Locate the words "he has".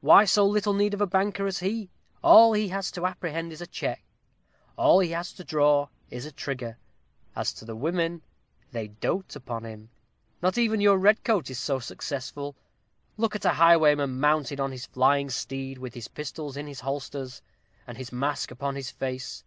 2.54-2.90, 5.00-5.34